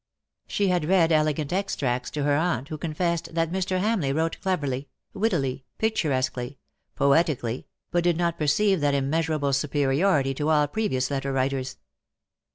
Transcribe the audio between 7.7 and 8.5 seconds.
but did not